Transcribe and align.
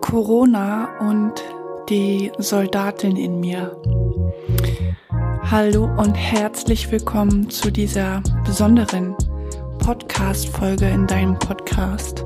Corona 0.00 0.88
und 1.00 1.32
die 1.88 2.30
Soldatin 2.38 3.16
in 3.16 3.40
mir. 3.40 3.76
Hallo 5.50 5.84
und 5.96 6.14
herzlich 6.14 6.90
willkommen 6.90 7.50
zu 7.50 7.70
dieser 7.70 8.22
besonderen 8.44 9.14
Podcast-Folge 9.78 10.86
in 10.88 11.06
deinem 11.06 11.38
Podcast 11.38 12.24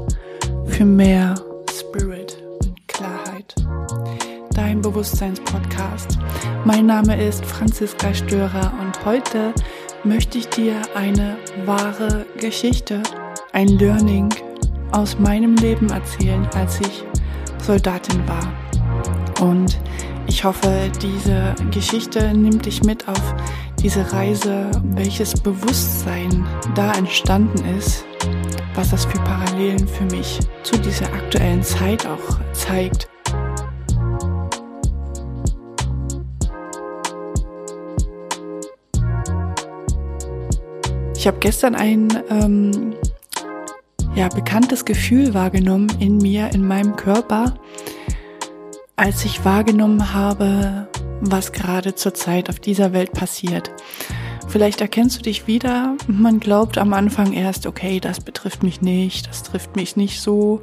für 0.67 0.85
mehr 0.85 1.35
Spirit 1.73 2.43
und 2.63 2.89
Klarheit. 2.89 3.55
Dein 4.54 4.81
Bewusstseinspodcast. 4.81 6.18
Mein 6.64 6.86
Name 6.86 7.21
ist 7.23 7.45
Franziska 7.45 8.13
Störer 8.13 8.73
und 8.81 9.04
heute 9.04 9.54
möchte 10.04 10.39
ich 10.39 10.49
dir 10.49 10.77
eine 10.95 11.36
wahre 11.64 12.27
Geschichte, 12.39 13.03
ein 13.53 13.68
Learning 13.68 14.29
aus 14.93 15.18
meinem 15.18 15.57
Leben 15.57 15.91
erzählen, 15.91 16.46
als 16.54 16.81
ich 16.81 17.04
Soldatin 17.62 18.22
war. 18.26 18.52
Und 19.40 19.79
ich 20.26 20.44
hoffe, 20.44 20.90
diese 21.00 21.54
Geschichte 21.71 22.32
nimmt 22.32 22.66
dich 22.66 22.82
mit 22.82 23.07
auf 23.08 23.35
diese 23.80 24.12
Reise, 24.12 24.71
welches 24.94 25.35
Bewusstsein 25.40 26.46
da 26.75 26.93
entstanden 26.93 27.64
ist, 27.76 28.04
was 28.75 28.90
das 28.90 29.04
für 29.04 29.18
Parallelen 29.18 29.86
für 29.88 30.04
mich 30.04 30.38
zu 30.62 30.79
dieser 30.79 31.07
aktuellen 31.07 31.62
Zeit 31.62 32.06
auch 32.06 32.38
zeigt. 32.52 33.08
Ich 41.16 41.27
habe 41.28 41.38
gestern 41.38 41.77
ein 41.77 42.08
ähm, 42.30 42.94
ja, 44.14 44.28
bekanntes 44.28 44.84
Gefühl 44.84 45.34
wahrgenommen 45.34 45.89
in 45.98 46.19
mir, 46.19 46.50
in 46.52 46.66
meinem 46.66 46.97
Körper, 46.97 47.55
als 48.96 49.24
ich 49.24 49.44
wahrgenommen 49.44 50.12
habe, 50.12 50.88
was 51.20 51.52
gerade 51.52 51.94
zurzeit 51.94 52.50
auf 52.50 52.60
dieser 52.60 52.92
Welt 52.92 53.12
passiert. 53.12 53.70
Vielleicht 54.48 54.82
erkennst 54.82 55.19
du 55.19 55.22
dich 55.22 55.46
wieder. 55.46 55.96
Man 56.06 56.41
glaubt 56.41 56.77
am 56.77 56.92
Anfang 56.92 57.32
erst, 57.32 57.66
okay, 57.66 58.00
das 58.00 58.20
betrifft 58.20 58.62
mich 58.62 58.82
nicht, 58.82 59.28
das 59.28 59.42
trifft 59.42 59.77
mich 59.77 59.96
nicht 59.96 60.20
so. 60.20 60.60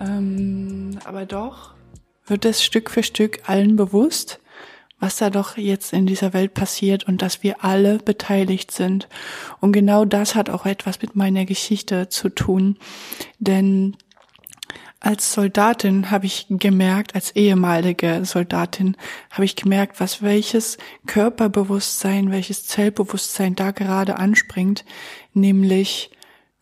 Ähm, 0.00 0.98
aber 1.04 1.24
doch 1.24 1.74
wird 2.26 2.44
es 2.44 2.64
Stück 2.64 2.90
für 2.90 3.02
Stück 3.02 3.48
allen 3.48 3.76
bewusst, 3.76 4.40
was 5.02 5.16
da 5.16 5.30
doch 5.30 5.56
jetzt 5.56 5.92
in 5.92 6.06
dieser 6.06 6.32
Welt 6.32 6.54
passiert 6.54 7.02
und 7.08 7.22
dass 7.22 7.42
wir 7.42 7.64
alle 7.64 7.98
beteiligt 7.98 8.70
sind. 8.70 9.08
Und 9.58 9.72
genau 9.72 10.04
das 10.04 10.36
hat 10.36 10.48
auch 10.48 10.64
etwas 10.64 11.02
mit 11.02 11.16
meiner 11.16 11.44
Geschichte 11.44 12.08
zu 12.08 12.28
tun. 12.28 12.78
Denn 13.40 13.96
als 15.00 15.32
Soldatin 15.32 16.12
habe 16.12 16.26
ich 16.26 16.46
gemerkt, 16.48 17.16
als 17.16 17.32
ehemalige 17.32 18.24
Soldatin 18.24 18.96
habe 19.32 19.44
ich 19.44 19.56
gemerkt, 19.56 19.98
was 19.98 20.22
welches 20.22 20.78
Körperbewusstsein, 21.08 22.30
welches 22.30 22.64
Zellbewusstsein 22.66 23.56
da 23.56 23.72
gerade 23.72 24.18
anspringt, 24.18 24.84
nämlich 25.34 26.12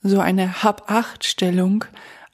so 0.03 0.19
eine 0.19 0.63
Hab-Acht-Stellung 0.63 1.85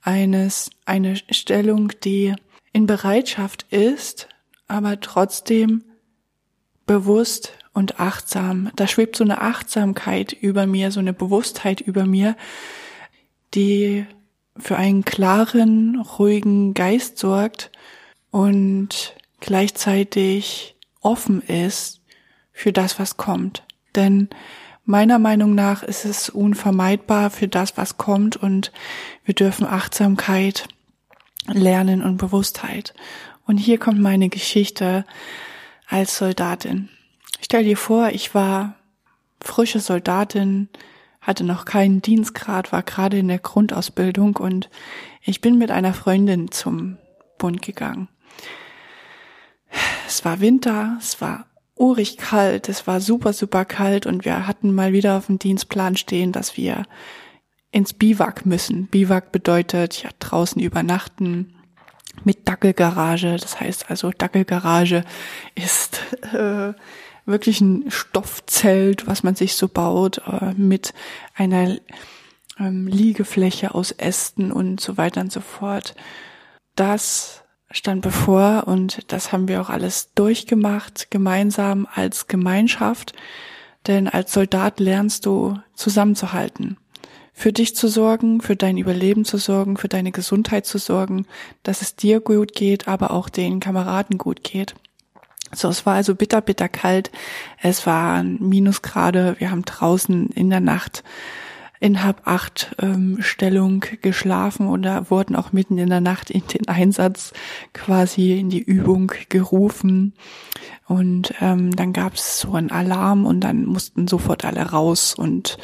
eines, 0.03 0.71
eine 0.85 1.17
Stellung, 1.17 1.91
die 2.05 2.33
in 2.73 2.87
Bereitschaft 2.87 3.67
ist, 3.73 4.29
aber 4.69 5.01
trotzdem 5.01 5.83
bewusst 6.87 7.53
und 7.73 8.01
achtsam. 8.01 8.71
Da 8.77 8.87
schwebt 8.87 9.17
so 9.17 9.25
eine 9.25 9.41
Achtsamkeit 9.41 10.33
über 10.33 10.67
mir, 10.67 10.91
so 10.91 11.01
eine 11.01 11.13
Bewusstheit 11.13 11.81
über 11.81 12.07
mir, 12.07 12.37
die 13.55 14.07
für 14.57 14.77
einen 14.77 15.05
klaren, 15.05 16.01
ruhigen 16.01 16.73
Geist 16.73 17.19
sorgt 17.19 17.71
und 18.31 19.15
gleichzeitig 19.41 20.77
offen 21.01 21.43
ist 21.43 22.01
für 22.53 22.73
das, 22.73 22.99
was 22.99 23.17
kommt. 23.17 23.65
Denn 23.95 24.29
meiner 24.85 25.19
Meinung 25.19 25.55
nach 25.55 25.83
ist 25.83 26.05
es 26.05 26.31
unvermeidbar 26.31 27.31
für 27.31 27.49
das, 27.49 27.77
was 27.77 27.99
kommt 27.99 28.37
und 28.37 28.73
wir 29.25 29.35
dürfen 29.35 29.67
Achtsamkeit 29.67 30.67
lernen 31.53 32.03
und 32.03 32.17
Bewusstheit. 32.17 32.95
Und 33.47 33.59
hier 33.59 33.79
kommt 33.79 34.01
meine 34.01 34.29
Geschichte 34.29 35.05
als 35.87 36.19
Soldatin. 36.19 36.89
Stell 37.41 37.65
dir 37.65 37.77
vor, 37.77 38.11
ich 38.11 38.35
war 38.35 38.77
frische 39.41 39.81
Soldatin, 39.81 40.69
hatte 41.21 41.45
noch 41.45 41.65
keinen 41.65 42.03
Dienstgrad, 42.03 42.73
war 42.73 42.83
gerade 42.83 43.19
in 43.19 43.29
der 43.29 43.39
Grundausbildung 43.39 44.37
und 44.37 44.71
ich 45.23 45.41
bin 45.41 45.59
mit 45.59 45.71
einer 45.71 45.95
Freundin 45.95 46.51
zum 46.51 46.99
Bund 47.39 47.63
gegangen. 47.63 48.09
Es 50.07 50.25
war 50.25 50.41
Winter, 50.41 50.97
es 51.01 51.21
war 51.21 51.47
urig 51.75 52.17
kalt, 52.17 52.69
es 52.69 52.87
war 52.87 53.01
super, 53.01 53.33
super 53.33 53.65
kalt 53.65 54.07
und 54.07 54.25
wir 54.25 54.47
hatten 54.47 54.75
mal 54.75 54.93
wieder 54.93 55.17
auf 55.17 55.27
dem 55.27 55.39
Dienstplan 55.39 55.97
stehen, 55.97 56.33
dass 56.33 56.57
wir 56.57 56.85
ins 57.71 57.93
Biwak 57.93 58.47
müssen. 58.47 58.87
Biwak 58.87 59.33
bedeutet 59.33 60.03
ja 60.03 60.11
draußen 60.19 60.63
übernachten, 60.63 61.56
mit 62.25 62.49
Dackelgarage. 62.49 63.37
Das 63.37 63.61
heißt 63.61 63.91
also, 63.91 64.11
Dackelgarage 64.11 65.05
ist 65.55 66.01
äh, 66.33 66.73
wirklich 67.25 67.61
ein 67.61 67.91
Stoffzelt, 67.91 69.07
was 69.07 69.23
man 69.23 69.35
sich 69.35 69.57
so 69.57 69.69
baut, 69.69 70.23
äh, 70.27 70.53
mit 70.55 70.95
einer 71.35 71.77
ähm, 72.59 72.87
Liegefläche 72.87 73.75
aus 73.75 73.91
Ästen 73.93 74.53
und 74.53 74.81
so 74.81 74.97
weiter 74.97 75.21
und 75.21 75.33
so 75.33 75.41
fort. 75.41 75.95
Das 76.75 77.43
stand 77.71 78.03
bevor 78.03 78.65
und 78.67 79.13
das 79.13 79.33
haben 79.33 79.49
wir 79.49 79.61
auch 79.61 79.71
alles 79.71 80.13
durchgemacht, 80.15 81.11
gemeinsam 81.11 81.87
als 81.93 82.29
Gemeinschaft. 82.29 83.13
Denn 83.87 84.09
als 84.09 84.33
Soldat 84.33 84.81
lernst 84.81 85.27
du 85.27 85.59
zusammenzuhalten 85.75 86.77
für 87.39 87.53
dich 87.53 87.77
zu 87.77 87.87
sorgen, 87.87 88.41
für 88.41 88.57
dein 88.57 88.79
Überleben 88.79 89.27
zu 89.27 89.37
sorgen, 89.37 89.77
für 89.77 89.89
deine 89.89 90.11
Gesundheit 90.11 90.65
zu 90.65 90.79
sorgen, 90.79 91.27
dass 91.63 91.83
es 91.83 91.95
dir 91.95 92.21
gut 92.21 92.55
geht, 92.55 92.89
aber 92.89 93.11
auch 93.11 93.29
den 93.29 93.61
Kameraden 93.61 94.17
gut 94.17 94.43
geht. 94.43 94.75
So, 95.53 95.69
es 95.69 95.85
war 95.85 95.95
also 95.95 96.15
bitter, 96.15 96.41
bitter 96.41 96.71
kalt. 96.71 97.11
Es 97.61 97.87
waren 97.87 98.39
Minusgrade. 98.41 99.37
Wir 99.39 99.51
haben 99.51 99.67
draußen 99.67 100.31
in 100.31 100.49
der 100.49 100.61
Nacht 100.61 101.05
in 101.79 102.03
Hab 102.03 102.27
acht 102.27 102.75
ähm, 102.81 103.19
Stellung 103.21 103.85
geschlafen 104.01 104.67
oder 104.67 105.11
wurden 105.11 105.37
auch 105.37 105.53
mitten 105.53 105.77
in 105.77 105.91
der 105.91 106.01
Nacht 106.01 106.31
in 106.31 106.47
den 106.47 106.67
Einsatz 106.69 107.35
quasi 107.75 108.39
in 108.39 108.49
die 108.49 108.63
Übung 108.63 109.13
gerufen. 109.29 110.15
Und 110.87 111.35
ähm, 111.43 111.77
dann 111.77 111.93
gab 111.93 112.15
es 112.15 112.41
so 112.41 112.55
einen 112.55 112.71
Alarm 112.71 113.27
und 113.27 113.41
dann 113.41 113.67
mussten 113.67 114.09
sofort 114.09 114.47
alle 114.47 114.63
raus 114.63 115.15
und 115.15 115.59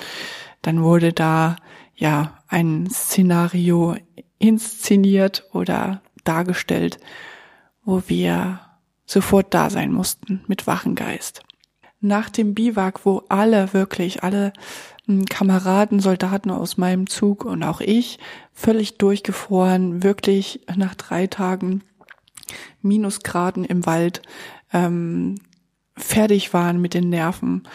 dann 0.63 0.83
wurde 0.83 1.13
da 1.13 1.57
ja 1.95 2.39
ein 2.49 2.89
Szenario 2.91 3.97
inszeniert 4.39 5.45
oder 5.53 6.03
dargestellt, 6.25 6.99
wo 7.85 8.03
wir 8.07 8.61
sofort 9.05 9.53
da 9.53 9.71
sein 9.71 9.93
mussten 9.93 10.43
mit 10.47 10.67
wachen 10.67 10.95
Geist. 10.95 11.43
Nach 12.01 12.31
dem 12.31 12.55
Biwak, 12.55 13.05
wo 13.05 13.23
alle 13.29 13.73
wirklich, 13.73 14.25
alle 14.25 14.53
hm, 15.07 15.27
Kameraden, 15.27 16.01
Soldaten 16.01 16.51
aus 16.51 16.77
meinem 16.77 17.07
Zug 17.07 17.45
und 17.45 17.63
auch 17.63 17.81
ich 17.81 18.19
völlig 18.53 18.99
durchgefroren, 18.99 20.03
wirklich 20.03 20.61
nach 20.75 20.95
drei 20.95 21.27
Tagen 21.27 21.83
Minusgraden 22.81 23.65
im 23.65 23.87
Wald 23.87 24.23
ähm, 24.73 25.37
fertig 25.97 26.53
waren 26.53 26.81
mit 26.81 26.95
den 26.95 27.09
Nerven, 27.09 27.69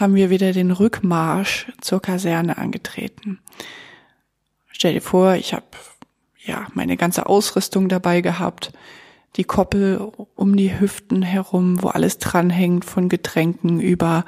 haben 0.00 0.14
wir 0.14 0.30
wieder 0.30 0.52
den 0.52 0.70
Rückmarsch 0.70 1.66
zur 1.80 2.00
Kaserne 2.00 2.58
angetreten. 2.58 3.38
Stell 4.72 4.94
dir 4.94 5.02
vor, 5.02 5.34
ich 5.34 5.52
habe 5.52 5.66
ja 6.44 6.66
meine 6.74 6.96
ganze 6.96 7.26
Ausrüstung 7.26 7.88
dabei 7.88 8.22
gehabt, 8.22 8.72
die 9.36 9.44
Koppel 9.44 10.10
um 10.34 10.56
die 10.56 10.80
Hüften 10.80 11.22
herum, 11.22 11.82
wo 11.82 11.88
alles 11.88 12.18
dranhängt, 12.18 12.84
von 12.84 13.08
Getränken 13.08 13.80
über 13.80 14.24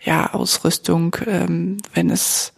ja 0.00 0.32
Ausrüstung, 0.32 1.16
ähm, 1.26 1.76
wenn 1.94 2.10
es 2.10 2.54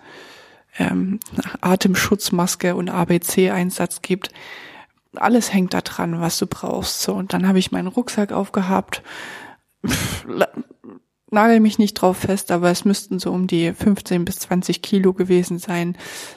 ähm, 0.79 1.21
Atemschutzmaske 1.61 2.75
und 2.75 2.89
ABC-Einsatz 2.89 4.01
gibt. 4.01 4.31
Alles 5.15 5.53
hängt 5.53 5.75
da 5.75 5.83
dran, 5.83 6.21
was 6.21 6.39
du 6.39 6.47
brauchst. 6.47 7.03
So, 7.03 7.15
und 7.15 7.33
dann 7.33 7.47
habe 7.47 7.59
ich 7.59 7.71
meinen 7.71 7.89
Rucksack 7.89 8.33
aufgehabt, 8.33 9.03
nagel 11.35 11.61
mich 11.61 11.79
nicht 11.79 11.95
drauf 11.95 12.17
fest, 12.19 12.51
aber 12.51 12.71
es 12.71 12.85
müssten 12.85 13.19
so 13.19 13.31
um 13.31 13.47
die 13.47 13.73
15 13.73 14.25
bis 14.25 14.37
20 14.41 14.81
Kilo 14.81 15.13
gewesen 15.13 15.59
sein. 15.59 15.97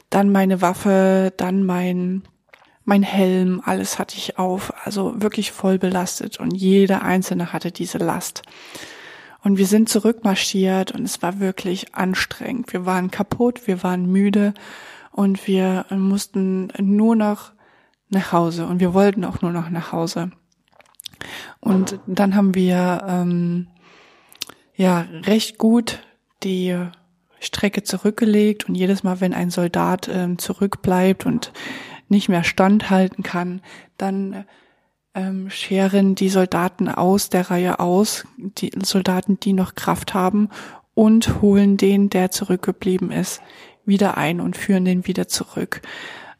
Dann 0.09 0.31
meine 0.31 0.61
Waffe, 0.61 1.33
dann 1.37 1.63
mein, 1.63 2.23
mein 2.83 3.03
Helm, 3.03 3.61
alles 3.63 3.99
hatte 3.99 4.17
ich 4.17 4.37
auf, 4.37 4.73
also 4.85 5.21
wirklich 5.21 5.51
voll 5.51 5.77
belastet 5.79 6.39
und 6.39 6.51
jeder 6.51 7.03
einzelne 7.03 7.53
hatte 7.53 7.71
diese 7.71 7.97
Last. 7.97 8.41
Und 9.43 9.57
wir 9.57 9.67
sind 9.67 9.87
zurückmarschiert 9.87 10.91
und 10.91 11.03
es 11.03 11.21
war 11.21 11.39
wirklich 11.39 11.95
anstrengend. 11.95 12.73
Wir 12.73 12.85
waren 12.85 13.11
kaputt, 13.11 13.67
wir 13.67 13.83
waren 13.83 14.11
müde 14.11 14.53
und 15.11 15.47
wir 15.47 15.85
mussten 15.89 16.67
nur 16.79 17.15
noch 17.15 17.51
nach 18.09 18.31
Hause 18.31 18.67
und 18.67 18.79
wir 18.79 18.93
wollten 18.93 19.25
auch 19.25 19.41
nur 19.41 19.51
noch 19.51 19.69
nach 19.69 19.91
Hause. 19.91 20.31
Und 21.59 21.99
dann 22.07 22.35
haben 22.35 22.55
wir 22.55 23.03
ähm, 23.07 23.67
ja 24.77 25.05
recht 25.23 25.57
gut 25.57 25.99
die 26.43 26.77
Strecke 27.39 27.83
zurückgelegt 27.83 28.69
und 28.69 28.75
jedes 28.75 29.03
Mal, 29.03 29.19
wenn 29.19 29.33
ein 29.33 29.49
Soldat 29.49 30.09
ähm, 30.11 30.37
zurückbleibt 30.37 31.25
und 31.25 31.51
nicht 32.09 32.29
mehr 32.29 32.43
standhalten 32.43 33.23
kann, 33.23 33.61
dann 33.97 34.45
ähm, 35.13 35.49
scheren 35.49 36.15
die 36.15 36.29
Soldaten 36.29 36.89
aus 36.89 37.29
der 37.29 37.49
Reihe 37.49 37.79
aus, 37.79 38.25
die 38.37 38.71
Soldaten, 38.81 39.39
die 39.39 39.53
noch 39.53 39.75
Kraft 39.75 40.13
haben 40.13 40.49
und 40.93 41.41
holen 41.41 41.77
den, 41.77 42.09
der 42.09 42.31
zurückgeblieben 42.31 43.11
ist, 43.11 43.41
wieder 43.85 44.17
ein 44.17 44.39
und 44.39 44.57
führen 44.57 44.85
den 44.85 45.05
wieder 45.07 45.27
zurück. 45.27 45.81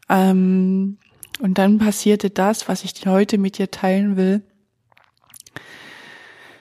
Ähm, 0.08 0.98
und 1.40 1.58
dann 1.58 1.78
passierte 1.78 2.30
das, 2.30 2.68
was 2.68 2.82
ich 2.82 2.94
heute 3.06 3.38
mit 3.38 3.58
dir 3.58 3.70
teilen 3.70 4.16
will. 4.16 4.42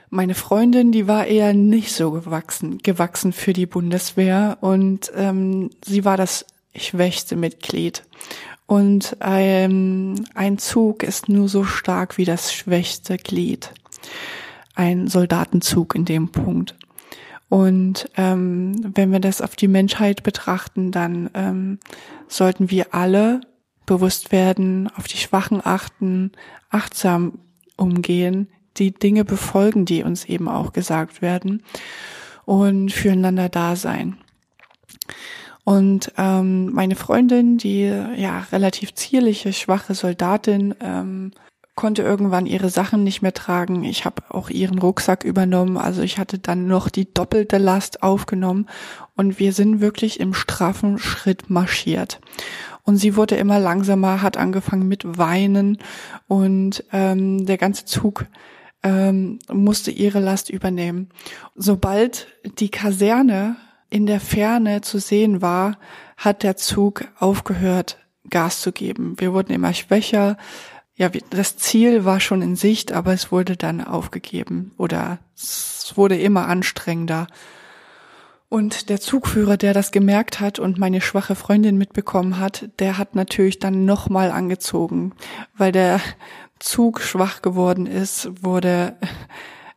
Meine 0.09 0.35
Freundin, 0.35 0.91
die 0.91 1.07
war 1.07 1.25
eher 1.25 1.53
nicht 1.53 1.91
so 1.91 2.11
gewachsen, 2.11 2.77
gewachsen 2.77 3.33
für 3.33 3.51
die 3.51 3.65
Bundeswehr 3.65 4.57
und 4.61 5.11
ähm, 5.15 5.69
sie 5.83 6.05
war 6.05 6.15
das 6.15 6.45
schwächste 6.75 7.35
Mitglied. 7.35 8.03
Und 8.67 9.17
ähm, 9.21 10.25
ein 10.33 10.57
Zug 10.57 11.03
ist 11.03 11.29
nur 11.29 11.49
so 11.49 11.63
stark 11.63 12.17
wie 12.17 12.25
das 12.25 12.53
schwächste 12.53 13.17
Glied. 13.17 13.71
Ein 14.75 15.07
Soldatenzug 15.07 15.95
in 15.95 16.05
dem 16.05 16.29
Punkt. 16.29 16.75
Und 17.49 18.09
ähm, 18.17 18.75
wenn 18.95 19.11
wir 19.11 19.19
das 19.19 19.41
auf 19.41 19.55
die 19.55 19.69
Menschheit 19.69 20.23
betrachten, 20.23 20.91
dann 20.91 21.29
ähm, 21.33 21.79
sollten 22.27 22.69
wir 22.69 22.93
alle 22.93 23.41
bewusst 23.85 24.33
werden, 24.33 24.89
auf 24.97 25.07
die 25.07 25.17
Schwachen 25.17 25.61
achten, 25.65 26.33
achtsam 26.69 27.39
umgehen, 27.77 28.49
die 28.79 28.91
Dinge 28.91 29.25
befolgen, 29.25 29.85
die 29.85 30.03
uns 30.03 30.25
eben 30.25 30.47
auch 30.47 30.73
gesagt 30.73 31.21
werden 31.21 31.63
und 32.45 32.91
füreinander 32.91 33.49
da 33.49 33.75
sein. 33.75 34.17
Und 35.63 36.13
ähm, 36.17 36.71
meine 36.71 36.95
Freundin, 36.95 37.57
die 37.57 37.81
ja 37.83 38.45
relativ 38.53 38.93
zierliche, 38.93 39.51
schwache 39.51 39.95
Soldatin, 39.95 40.73
ähm, 40.79 41.31
konnte 41.75 42.01
irgendwann 42.01 42.45
ihre 42.45 42.69
Sachen 42.69 43.03
nicht 43.03 43.21
mehr 43.21 43.33
tragen. 43.33 43.83
Ich 43.83 44.03
habe 44.03 44.23
auch 44.29 44.49
ihren 44.49 44.79
Rucksack 44.79 45.23
übernommen. 45.23 45.77
Also 45.77 46.01
ich 46.01 46.17
hatte 46.17 46.39
dann 46.39 46.67
noch 46.67 46.89
die 46.89 47.13
doppelte 47.13 47.59
Last 47.59 48.01
aufgenommen 48.01 48.67
und 49.15 49.39
wir 49.39 49.53
sind 49.53 49.79
wirklich 49.79 50.19
im 50.19 50.33
straffen 50.33 50.97
Schritt 50.97 51.49
marschiert. 51.49 52.19
Und 52.83 52.97
sie 52.97 53.15
wurde 53.15 53.35
immer 53.35 53.59
langsamer, 53.59 54.21
hat 54.21 54.37
angefangen 54.37 54.87
mit 54.87 55.17
Weinen 55.17 55.77
und 56.27 56.83
ähm, 56.93 57.45
der 57.45 57.57
ganze 57.57 57.83
Zug 57.83 58.25
ähm, 58.83 59.39
musste 59.51 59.91
ihre 59.91 60.19
Last 60.19 60.49
übernehmen. 60.49 61.09
Sobald 61.55 62.27
die 62.59 62.69
Kaserne 62.69 63.57
in 63.89 64.05
der 64.05 64.19
Ferne 64.19 64.81
zu 64.81 64.99
sehen 64.99 65.41
war, 65.41 65.77
hat 66.17 66.43
der 66.43 66.57
Zug 66.57 67.05
aufgehört, 67.19 67.97
Gas 68.29 68.61
zu 68.61 68.71
geben. 68.71 69.15
Wir 69.17 69.33
wurden 69.33 69.53
immer 69.53 69.73
schwächer. 69.73 70.37
Ja, 70.95 71.09
das 71.29 71.57
Ziel 71.57 72.03
war 72.03 72.19
schon 72.19 72.41
in 72.41 72.55
Sicht, 72.55 72.91
aber 72.91 73.13
es 73.13 73.31
wurde 73.31 73.55
dann 73.55 73.83
aufgegeben 73.83 74.71
oder 74.77 75.19
es 75.35 75.93
wurde 75.95 76.17
immer 76.17 76.47
anstrengender. 76.47 77.27
Und 78.49 78.89
der 78.89 79.01
Zugführer, 79.01 79.57
der 79.57 79.73
das 79.73 79.91
gemerkt 79.91 80.39
hat 80.39 80.57
und 80.57 80.79
meine 80.79 81.01
schwache 81.01 81.35
Freundin 81.35 81.77
mitbekommen 81.77 82.39
hat, 82.39 82.69
der 82.79 82.97
hat 82.97 83.13
natürlich 83.13 83.59
dann 83.59 83.85
nochmal 83.85 84.31
angezogen, 84.31 85.13
weil 85.57 85.73
der 85.73 85.99
Zug 86.59 87.01
schwach 87.01 87.41
geworden 87.41 87.85
ist, 87.85 88.43
wurde 88.43 88.95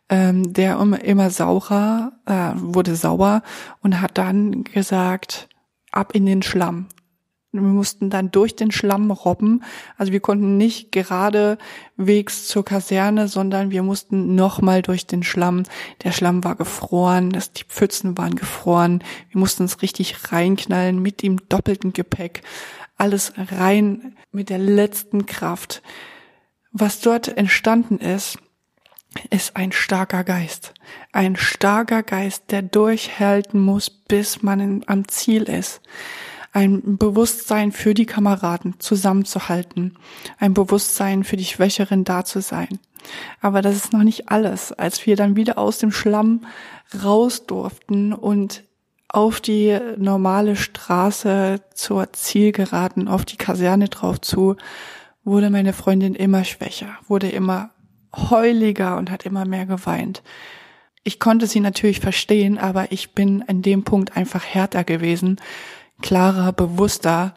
ähm, 0.08 0.52
der 0.52 0.78
immer, 0.80 1.30
saurer, 1.30 2.12
äh, 2.26 2.52
wurde 2.56 2.96
sauer 2.96 3.42
und 3.80 4.00
hat 4.00 4.18
dann 4.18 4.64
gesagt, 4.64 5.48
ab 5.92 6.14
in 6.14 6.26
den 6.26 6.42
Schlamm. 6.42 6.86
Wir 7.52 7.62
mussten 7.62 8.10
dann 8.10 8.30
durch 8.30 8.54
den 8.54 8.70
Schlamm 8.70 9.10
robben. 9.10 9.64
Also 9.96 10.12
wir 10.12 10.20
konnten 10.20 10.56
nicht 10.56 10.92
geradewegs 10.92 12.46
zur 12.46 12.64
Kaserne, 12.64 13.26
sondern 13.26 13.72
wir 13.72 13.82
mussten 13.82 14.36
nochmal 14.36 14.82
durch 14.82 15.06
den 15.06 15.24
Schlamm. 15.24 15.64
Der 16.04 16.12
Schlamm 16.12 16.44
war 16.44 16.54
gefroren, 16.54 17.30
das, 17.30 17.52
die 17.52 17.64
Pfützen 17.64 18.16
waren 18.16 18.36
gefroren. 18.36 19.02
Wir 19.30 19.40
mussten 19.40 19.64
uns 19.64 19.82
richtig 19.82 20.32
reinknallen 20.32 21.02
mit 21.02 21.22
dem 21.22 21.48
doppelten 21.48 21.92
Gepäck. 21.92 22.42
Alles 22.96 23.32
rein 23.36 24.16
mit 24.30 24.48
der 24.48 24.58
letzten 24.58 25.26
Kraft. 25.26 25.82
Was 26.72 27.00
dort 27.00 27.28
entstanden 27.28 27.98
ist, 27.98 28.38
ist 29.30 29.56
ein 29.56 29.72
starker 29.72 30.22
Geist. 30.22 30.72
Ein 31.12 31.36
starker 31.36 32.02
Geist, 32.02 32.50
der 32.50 32.62
durchhalten 32.62 33.60
muss, 33.60 33.90
bis 33.90 34.42
man 34.42 34.84
am 34.86 35.08
Ziel 35.08 35.42
ist 35.44 35.80
ein 36.52 36.98
Bewusstsein 36.98 37.72
für 37.72 37.94
die 37.94 38.06
Kameraden 38.06 38.80
zusammenzuhalten, 38.80 39.96
ein 40.38 40.54
Bewusstsein 40.54 41.24
für 41.24 41.36
die 41.36 41.44
Schwächeren 41.44 42.04
da 42.04 42.24
zu 42.24 42.40
sein. 42.40 42.80
Aber 43.40 43.62
das 43.62 43.76
ist 43.76 43.92
noch 43.92 44.02
nicht 44.02 44.30
alles. 44.30 44.72
Als 44.72 45.06
wir 45.06 45.16
dann 45.16 45.36
wieder 45.36 45.58
aus 45.58 45.78
dem 45.78 45.92
Schlamm 45.92 46.46
raus 47.04 47.46
durften 47.46 48.12
und 48.12 48.64
auf 49.08 49.40
die 49.40 49.78
normale 49.96 50.56
Straße 50.56 51.60
zur 51.74 52.12
Zielgeraden, 52.12 53.08
auf 53.08 53.24
die 53.24 53.36
Kaserne 53.36 53.88
drauf 53.88 54.20
zu, 54.20 54.56
wurde 55.24 55.50
meine 55.50 55.72
Freundin 55.72 56.14
immer 56.14 56.44
schwächer, 56.44 56.98
wurde 57.06 57.28
immer 57.28 57.70
heuliger 58.14 58.96
und 58.96 59.10
hat 59.10 59.24
immer 59.26 59.44
mehr 59.44 59.66
geweint. 59.66 60.22
Ich 61.04 61.18
konnte 61.18 61.46
sie 61.46 61.60
natürlich 61.60 62.00
verstehen, 62.00 62.58
aber 62.58 62.92
ich 62.92 63.12
bin 63.12 63.42
an 63.46 63.62
dem 63.62 63.84
Punkt 63.84 64.16
einfach 64.16 64.44
härter 64.44 64.84
gewesen 64.84 65.40
klarer, 66.02 66.52
bewusster 66.52 67.34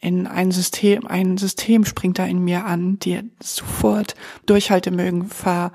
in 0.00 0.26
ein 0.26 0.50
System, 0.50 1.06
ein 1.06 1.36
System 1.36 1.84
springt 1.84 2.18
da 2.18 2.24
in 2.24 2.42
mir 2.42 2.64
an, 2.64 2.98
die 2.98 3.20
sofort 3.40 4.14
Durchhaltemögen 4.46 5.26
ver, 5.26 5.72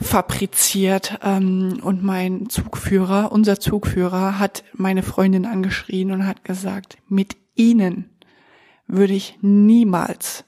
fabriziert 0.00 1.18
ähm, 1.22 1.78
und 1.82 2.02
mein 2.02 2.48
Zugführer, 2.48 3.32
unser 3.32 3.60
Zugführer 3.60 4.38
hat 4.38 4.64
meine 4.72 5.02
Freundin 5.02 5.44
angeschrien 5.44 6.10
und 6.10 6.26
hat 6.26 6.44
gesagt, 6.44 6.96
mit 7.08 7.36
ihnen 7.54 8.10
würde 8.86 9.12
ich 9.12 9.38
niemals 9.42 10.44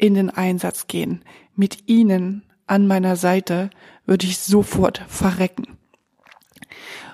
in 0.00 0.14
den 0.14 0.30
Einsatz 0.30 0.86
gehen. 0.86 1.22
Mit 1.54 1.88
ihnen 1.88 2.42
an 2.66 2.86
meiner 2.86 3.16
Seite 3.16 3.70
würde 4.06 4.26
ich 4.26 4.38
sofort 4.38 5.04
verrecken. 5.08 5.76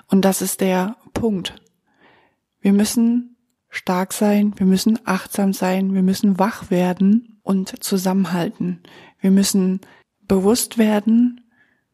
Und 0.07 0.23
das 0.23 0.41
ist 0.41 0.61
der 0.61 0.95
Punkt. 1.13 1.55
Wir 2.61 2.71
müssen 2.71 3.35
stark 3.69 4.13
sein, 4.13 4.53
wir 4.57 4.65
müssen 4.65 4.99
achtsam 5.05 5.51
sein, 5.51 5.93
wir 5.93 6.01
müssen 6.01 6.39
wach 6.39 6.71
werden 6.71 7.39
und 7.43 7.83
zusammenhalten. 7.83 8.81
Wir 9.19 9.31
müssen 9.31 9.81
bewusst 10.27 10.77
werden 10.77 11.41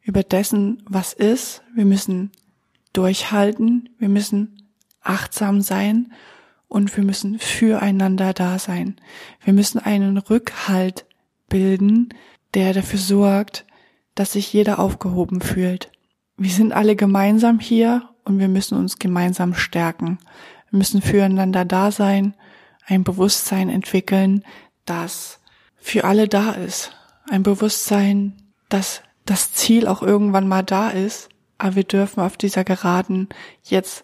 über 0.00 0.22
dessen, 0.22 0.82
was 0.88 1.12
ist. 1.12 1.62
Wir 1.74 1.86
müssen 1.86 2.30
durchhalten, 2.92 3.88
wir 3.98 4.08
müssen 4.08 4.70
achtsam 5.02 5.60
sein 5.60 6.12
und 6.74 6.96
wir 6.96 7.04
müssen 7.04 7.38
füreinander 7.38 8.32
da 8.32 8.58
sein. 8.58 8.96
Wir 9.44 9.52
müssen 9.52 9.78
einen 9.78 10.18
Rückhalt 10.18 11.06
bilden, 11.48 12.08
der 12.52 12.74
dafür 12.74 12.98
sorgt, 12.98 13.64
dass 14.16 14.32
sich 14.32 14.52
jeder 14.52 14.80
aufgehoben 14.80 15.40
fühlt. 15.40 15.92
Wir 16.36 16.50
sind 16.50 16.72
alle 16.72 16.96
gemeinsam 16.96 17.60
hier 17.60 18.08
und 18.24 18.40
wir 18.40 18.48
müssen 18.48 18.76
uns 18.76 18.98
gemeinsam 18.98 19.54
stärken. 19.54 20.18
Wir 20.68 20.78
müssen 20.78 21.00
füreinander 21.00 21.64
da 21.64 21.92
sein, 21.92 22.34
ein 22.86 23.04
Bewusstsein 23.04 23.70
entwickeln, 23.70 24.42
das 24.84 25.38
für 25.76 26.02
alle 26.02 26.26
da 26.26 26.50
ist. 26.50 26.90
Ein 27.30 27.44
Bewusstsein, 27.44 28.32
dass 28.68 29.02
das 29.26 29.52
Ziel 29.52 29.86
auch 29.86 30.02
irgendwann 30.02 30.48
mal 30.48 30.64
da 30.64 30.90
ist, 30.90 31.28
aber 31.56 31.76
wir 31.76 31.84
dürfen 31.84 32.20
auf 32.20 32.36
dieser 32.36 32.64
Geraden 32.64 33.28
jetzt 33.62 34.02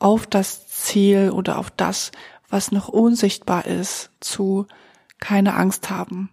auf 0.00 0.26
das 0.26 0.66
Ziel 0.66 1.30
oder 1.30 1.58
auf 1.58 1.70
das, 1.70 2.10
was 2.48 2.72
noch 2.72 2.88
unsichtbar 2.88 3.66
ist, 3.66 4.10
zu 4.18 4.66
keine 5.20 5.54
Angst 5.54 5.90
haben. 5.90 6.30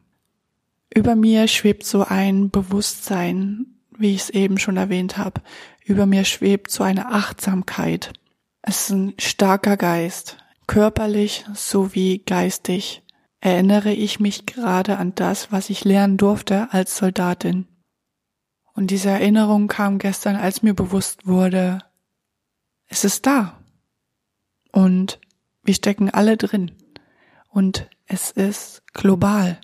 Über 0.93 1.15
mir 1.15 1.47
schwebt 1.47 1.85
so 1.85 2.03
ein 2.03 2.49
Bewusstsein, 2.49 3.67
wie 3.95 4.15
ich 4.15 4.21
es 4.21 4.29
eben 4.29 4.57
schon 4.57 4.77
erwähnt 4.77 5.17
habe. 5.17 5.41
Über 5.85 6.05
mir 6.05 6.25
schwebt 6.25 6.71
so 6.71 6.83
eine 6.83 7.11
Achtsamkeit. 7.11 8.13
Es 8.61 8.81
ist 8.81 8.89
ein 8.91 9.13
starker 9.19 9.77
Geist, 9.77 10.37
körperlich 10.65 11.45
sowie 11.53 12.23
geistig. 12.25 13.03
Erinnere 13.39 13.93
ich 13.93 14.19
mich 14.19 14.45
gerade 14.45 14.97
an 14.97 15.13
das, 15.13 15.51
was 15.51 15.69
ich 15.69 15.83
lernen 15.85 16.17
durfte 16.17 16.69
als 16.71 16.97
Soldatin. 16.97 17.67
Und 18.73 18.91
diese 18.91 19.09
Erinnerung 19.09 19.67
kam 19.67 19.99
gestern, 19.99 20.35
als 20.35 20.63
mir 20.63 20.73
bewusst 20.73 21.27
wurde, 21.27 21.79
es 22.87 23.03
ist 23.03 23.25
da. 23.25 23.56
Und 24.77 25.19
wir 25.63 25.73
stecken 25.73 26.11
alle 26.11 26.37
drin. 26.37 26.71
Und 27.49 27.89
es 28.05 28.29
ist 28.29 28.83
global. 28.93 29.59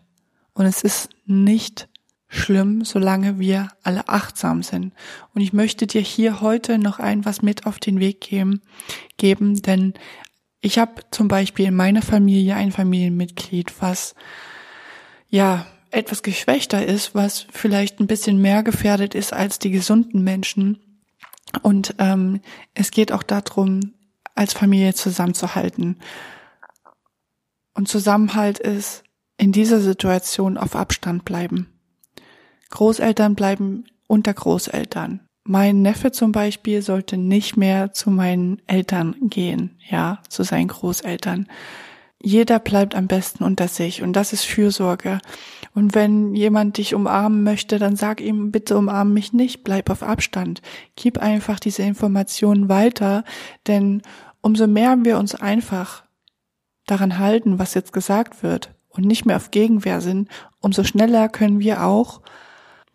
Und 0.56 0.66
es 0.66 0.82
ist 0.82 1.10
nicht 1.28 1.88
schlimm, 2.28 2.84
solange 2.84 3.38
wir 3.38 3.68
alle 3.84 4.10
achtsam 4.10 4.64
sind. 4.64 4.92
Und 5.36 5.42
ich 5.42 5.54
möchte 5.54 5.86
dir 5.86 6.02
hier 6.02 6.42
heute 6.42 6.80
noch 6.80 6.98
ein 6.98 7.26
was 7.26 7.44
mit 7.44 7.68
auf 7.68 7.78
den 7.78 8.00
Weg 8.00 8.22
geben, 8.22 8.62
geben 9.18 9.62
denn 9.62 9.94
ich 10.62 10.80
habe 10.80 11.04
zum 11.12 11.28
Beispiel 11.28 11.68
in 11.68 11.76
meiner 11.76 12.02
Familie 12.02 12.56
ein 12.56 12.72
Familienmitglied, 12.72 13.72
was 13.84 14.16
ja 15.30 15.68
etwas 15.92 16.24
geschwächter 16.24 16.84
ist, 16.84 17.14
was 17.14 17.46
vielleicht 17.52 18.00
ein 18.00 18.08
bisschen 18.08 18.42
mehr 18.42 18.64
gefährdet 18.64 19.14
ist 19.14 19.32
als 19.32 19.60
die 19.60 19.70
gesunden 19.70 20.24
Menschen. 20.24 20.80
Und 21.62 21.94
ähm, 22.00 22.42
es 22.74 22.90
geht 22.90 23.12
auch 23.12 23.22
darum, 23.22 23.94
als 24.36 24.54
Familie 24.54 24.94
zusammenzuhalten. 24.94 25.98
Und 27.74 27.88
Zusammenhalt 27.88 28.60
ist 28.60 29.04
in 29.38 29.52
dieser 29.52 29.80
Situation 29.80 30.58
auf 30.58 30.76
Abstand 30.76 31.26
bleiben. 31.26 31.68
Großeltern 32.70 33.36
bleiben 33.36 33.86
unter 34.08 34.34
Großeltern. 34.34 35.22
Mein 35.44 35.82
Neffe 35.82 36.12
zum 36.12 36.32
Beispiel 36.32 36.82
sollte 36.82 37.18
nicht 37.18 37.58
mehr 37.58 37.92
zu 37.92 38.10
meinen 38.10 38.62
Eltern 38.68 39.16
gehen, 39.24 39.78
ja, 39.90 40.20
zu 40.30 40.44
seinen 40.44 40.70
Großeltern. 40.70 41.48
Jeder 42.26 42.60
bleibt 42.60 42.96
am 42.96 43.08
besten 43.08 43.44
unter 43.44 43.68
sich 43.68 44.02
und 44.02 44.14
das 44.14 44.32
ist 44.32 44.46
Fürsorge. 44.46 45.20
Und 45.76 45.94
wenn 45.94 46.36
jemand 46.36 46.78
dich 46.78 46.96
umarmen 46.96 47.44
möchte, 47.44 47.80
dann 47.80 47.98
sag 47.98 48.22
ihm, 48.22 48.50
bitte 48.50 48.78
umarm 48.78 49.14
mich 49.14 49.34
nicht, 49.34 49.66
bleib 49.66 49.90
auf 49.90 50.02
Abstand. 50.02 50.62
Gib 50.96 51.18
einfach 51.18 51.60
diese 51.60 51.84
Informationen 51.84 52.70
weiter, 52.70 53.26
denn 53.68 54.02
umso 54.40 54.68
mehr 54.68 54.96
wir 55.04 55.18
uns 55.18 55.36
einfach 55.36 56.06
daran 56.86 57.20
halten, 57.20 57.60
was 57.60 57.74
jetzt 57.74 57.92
gesagt 57.92 58.42
wird 58.42 58.74
und 58.88 59.06
nicht 59.06 59.26
mehr 59.26 59.36
auf 59.36 59.52
Gegenwehr 59.52 60.00
sind, 60.00 60.30
umso 60.62 60.86
schneller 60.86 61.28
können 61.28 61.60
wir 61.60 61.84
auch 61.84 62.22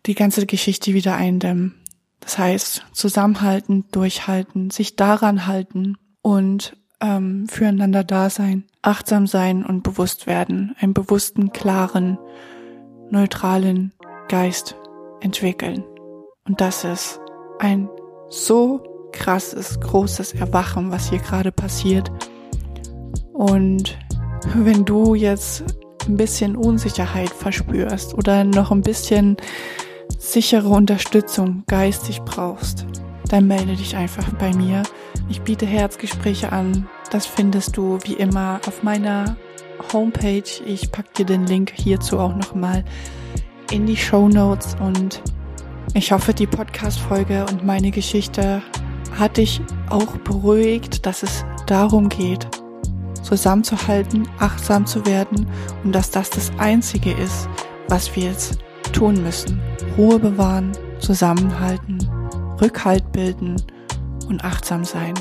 die 0.07 0.15
ganze 0.15 0.47
Geschichte 0.47 0.95
wieder 0.95 1.15
eindämmen. 1.15 1.75
Das 2.19 2.39
heißt, 2.39 2.83
zusammenhalten, 2.93 3.85
durchhalten, 3.91 4.71
sich 4.71 4.95
daran 4.95 5.45
halten 5.45 5.97
und 6.23 6.78
ähm, 7.01 7.47
füreinander 7.47 8.03
da 8.03 8.29
sein, 8.29 8.65
achtsam 8.81 9.27
sein 9.27 9.65
und 9.65 9.83
bewusst 9.83 10.27
werden, 10.27 10.75
einen 10.79 10.93
bewussten, 10.93 11.51
klaren, 11.51 12.17
neutralen 13.09 13.93
Geist 14.27 14.75
entwickeln. 15.21 15.83
Und 16.45 16.61
das 16.61 16.83
ist 16.83 17.19
ein 17.59 17.89
so 18.29 18.81
krasses, 19.11 19.79
großes 19.79 20.33
Erwachen, 20.33 20.91
was 20.91 21.09
hier 21.09 21.19
gerade 21.19 21.51
passiert. 21.51 22.11
Und 23.33 23.97
wenn 24.55 24.85
du 24.85 25.15
jetzt 25.15 25.63
ein 26.07 26.17
bisschen 26.17 26.55
Unsicherheit 26.55 27.29
verspürst 27.29 28.13
oder 28.13 28.43
noch 28.43 28.71
ein 28.71 28.81
bisschen 28.81 29.37
sichere 30.17 30.69
Unterstützung 30.69 31.63
geistig 31.67 32.21
brauchst, 32.21 32.85
dann 33.29 33.47
melde 33.47 33.75
dich 33.75 33.95
einfach 33.95 34.27
bei 34.33 34.53
mir. 34.53 34.83
Ich 35.29 35.41
biete 35.41 35.65
Herzgespräche 35.65 36.51
an. 36.51 36.87
Das 37.11 37.25
findest 37.25 37.77
du 37.77 37.99
wie 38.03 38.13
immer 38.13 38.59
auf 38.67 38.83
meiner 38.83 39.37
Homepage. 39.93 40.49
Ich 40.65 40.91
packe 40.91 41.09
dir 41.17 41.25
den 41.25 41.45
Link 41.45 41.71
hierzu 41.73 42.19
auch 42.19 42.35
nochmal 42.35 42.83
in 43.71 43.85
die 43.85 43.97
Show 43.97 44.27
Notes 44.27 44.75
und 44.81 45.21
ich 45.93 46.11
hoffe, 46.11 46.33
die 46.33 46.47
Podcast-Folge 46.47 47.45
und 47.49 47.65
meine 47.65 47.91
Geschichte 47.91 48.61
hat 49.17 49.37
dich 49.37 49.61
auch 49.89 50.17
beruhigt, 50.17 51.05
dass 51.05 51.23
es 51.23 51.45
darum 51.67 52.09
geht, 52.09 52.47
zusammenzuhalten, 53.21 54.27
achtsam 54.39 54.85
zu 54.85 55.05
werden 55.05 55.47
und 55.83 55.93
dass 55.93 56.11
das 56.11 56.29
das 56.29 56.51
Einzige 56.57 57.11
ist, 57.11 57.49
was 57.87 58.15
wir 58.15 58.23
jetzt 58.23 58.59
tun 58.93 59.21
müssen. 59.21 59.59
Ruhe 59.97 60.19
bewahren, 60.19 60.71
zusammenhalten, 60.99 61.97
Rückhalt 62.61 63.11
bilden 63.11 63.61
und 64.27 64.43
achtsam 64.43 64.83
sein 64.83 65.13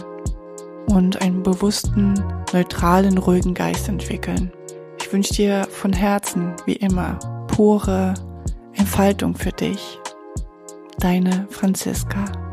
und 0.86 1.20
einen 1.20 1.42
bewussten, 1.42 2.14
neutralen, 2.52 3.18
ruhigen 3.18 3.54
Geist 3.54 3.88
entwickeln. 3.88 4.52
Ich 5.00 5.12
wünsche 5.12 5.34
dir 5.34 5.66
von 5.70 5.92
Herzen, 5.92 6.54
wie 6.66 6.76
immer, 6.76 7.18
pure 7.48 8.14
Entfaltung 8.74 9.34
für 9.34 9.52
dich. 9.52 9.98
Deine 10.98 11.46
Franziska. 11.50 12.47